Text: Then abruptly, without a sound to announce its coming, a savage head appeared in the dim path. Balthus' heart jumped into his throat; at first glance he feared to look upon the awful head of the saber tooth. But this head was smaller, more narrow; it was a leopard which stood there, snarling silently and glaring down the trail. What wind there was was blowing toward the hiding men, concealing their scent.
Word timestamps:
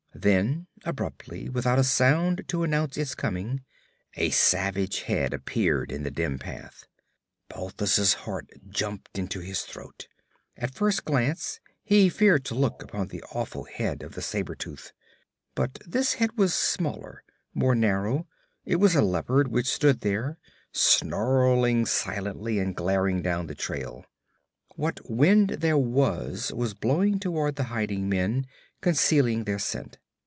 Then 0.13 0.67
abruptly, 0.85 1.49
without 1.49 1.79
a 1.79 1.83
sound 1.83 2.43
to 2.49 2.61
announce 2.61 2.95
its 2.95 3.15
coming, 3.15 3.61
a 4.15 4.29
savage 4.29 5.03
head 5.03 5.33
appeared 5.33 5.89
in 5.91 6.03
the 6.03 6.11
dim 6.11 6.37
path. 6.37 6.83
Balthus' 7.49 8.13
heart 8.13 8.47
jumped 8.69 9.17
into 9.17 9.39
his 9.39 9.61
throat; 9.61 10.07
at 10.57 10.75
first 10.75 11.05
glance 11.05 11.59
he 11.81 12.07
feared 12.09 12.43
to 12.45 12.55
look 12.55 12.83
upon 12.83 13.07
the 13.07 13.23
awful 13.31 13.63
head 13.63 14.03
of 14.03 14.13
the 14.13 14.21
saber 14.21 14.53
tooth. 14.53 14.91
But 15.55 15.79
this 15.87 16.15
head 16.15 16.37
was 16.37 16.53
smaller, 16.53 17.23
more 17.55 17.73
narrow; 17.73 18.27
it 18.63 18.75
was 18.75 18.93
a 18.95 19.01
leopard 19.01 19.47
which 19.47 19.65
stood 19.65 20.01
there, 20.01 20.37
snarling 20.71 21.87
silently 21.87 22.59
and 22.59 22.75
glaring 22.75 23.23
down 23.23 23.47
the 23.47 23.55
trail. 23.55 24.05
What 24.75 25.09
wind 25.09 25.49
there 25.61 25.77
was 25.79 26.51
was 26.53 26.73
blowing 26.75 27.17
toward 27.17 27.55
the 27.55 27.63
hiding 27.71 28.07
men, 28.07 28.45
concealing 28.81 29.45
their 29.45 29.57
scent. 29.59 29.97